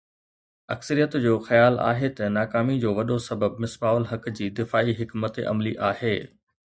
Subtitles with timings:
[0.75, 5.77] اڪثريت جو خيال آهي ته ناڪامي جو وڏو سبب مصباح الحق جي دفاعي حڪمت عملي
[5.93, 6.15] آهي